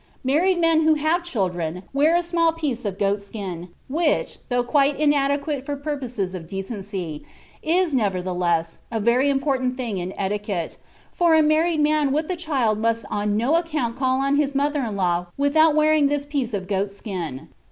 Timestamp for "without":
15.37-15.75